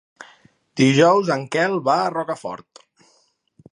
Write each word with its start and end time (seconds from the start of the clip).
Dijous 0.81 1.29
en 1.37 1.45
Quel 1.55 1.77
va 1.89 1.99
a 2.07 2.11
Rocafort. 2.17 2.83